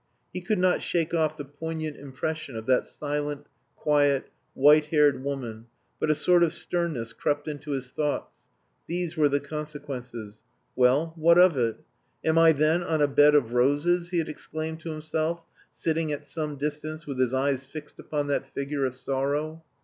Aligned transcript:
He 0.33 0.41
could 0.41 0.57
not 0.57 0.81
shake 0.81 1.13
off 1.13 1.37
the 1.37 1.45
poignant 1.45 1.95
impression 1.95 2.55
of 2.55 2.65
that 2.65 2.87
silent, 2.87 3.45
quiet, 3.75 4.31
white 4.55 4.85
haired 4.87 5.23
woman, 5.23 5.67
but 5.99 6.09
a 6.09 6.15
sort 6.15 6.41
of 6.41 6.53
sternness 6.53 7.13
crept 7.13 7.47
into 7.47 7.69
his 7.69 7.91
thoughts. 7.91 8.49
These 8.87 9.15
were 9.15 9.29
the 9.29 9.39
consequences. 9.39 10.41
Well, 10.75 11.13
what 11.15 11.37
of 11.37 11.55
it? 11.55 11.81
"Am 12.25 12.39
I 12.39 12.51
then 12.51 12.81
on 12.81 12.99
a 12.99 13.07
bed 13.07 13.35
of 13.35 13.53
roses?" 13.53 14.09
he 14.09 14.17
had 14.17 14.27
exclaimed 14.27 14.79
to 14.79 14.89
himself, 14.91 15.45
sitting 15.71 16.11
at 16.11 16.25
some 16.25 16.55
distance 16.55 17.05
with 17.05 17.19
his 17.19 17.35
eyes 17.35 17.63
fixed 17.63 17.99
upon 17.99 18.25
that 18.25 18.51
figure 18.55 18.85
of 18.85 18.95
sorrow. 18.95 19.63